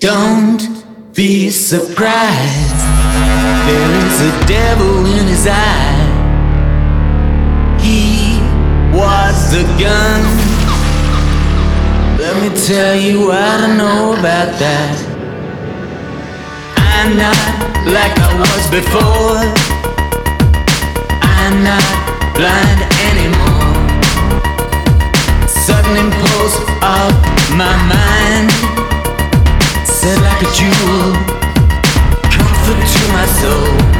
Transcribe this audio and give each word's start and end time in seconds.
Don't 0.00 0.62
be 1.12 1.50
surprised. 1.50 2.78
There 3.66 3.90
is 4.06 4.20
a 4.20 4.46
devil 4.46 5.04
in 5.04 5.26
his 5.26 5.44
eye. 5.50 5.98
He 7.80 8.38
was 8.96 9.50
the 9.50 9.64
gun. 9.74 10.22
Let 12.16 12.40
me 12.40 12.56
tell 12.64 12.94
you 12.94 13.32
I 13.32 13.74
know 13.76 14.12
about 14.12 14.56
that. 14.60 14.94
I'm 16.76 17.16
not 17.16 17.58
like 17.90 18.14
I 18.20 18.38
was 18.38 18.70
before. 18.70 19.42
I'm 21.26 21.64
not 21.66 21.82
blind 22.38 22.86
anymore. 23.10 23.74
Sudden 25.48 25.96
impulse 25.96 26.56
of 26.86 27.10
my 27.58 27.74
mind 27.90 28.87
like 30.16 30.40
a 30.40 30.50
jewel, 30.56 31.12
comfort 32.32 32.80
to 32.92 33.02
my 33.12 33.26
soul, 33.40 33.97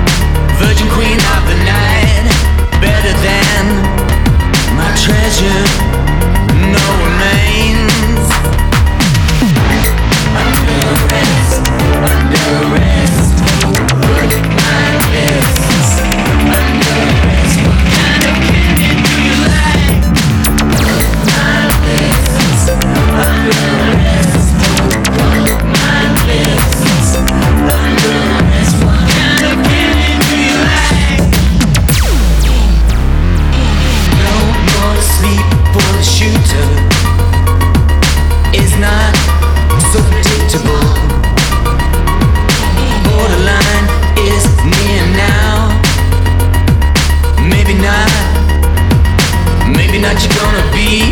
rescue 50.02 50.63
me 50.73 51.07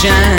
Shine. 0.00 0.37